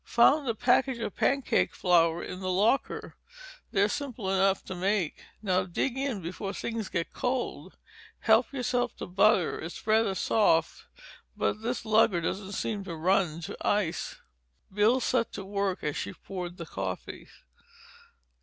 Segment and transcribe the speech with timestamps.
[0.03, 3.17] "Found a package of pancake flour in the locker.
[3.69, 5.23] They're simple enough to make.
[5.43, 7.77] Now dig in before things get cold.
[8.21, 10.85] Help yourself to butter—it's rather soft,
[11.37, 14.15] but this lugger doesn't seem to run to ice."
[14.73, 17.27] Bill set to work as she poured the coffee.